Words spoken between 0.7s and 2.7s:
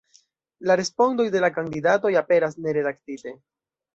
respondoj de la kandidatoj aperas